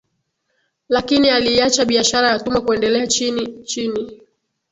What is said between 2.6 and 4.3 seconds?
kuendelea chini chini